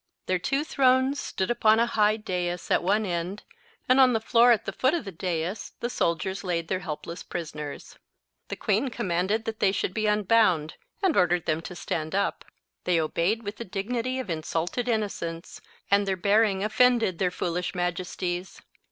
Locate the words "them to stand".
11.45-12.15